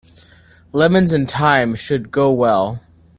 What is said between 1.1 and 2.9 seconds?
and thyme should go well.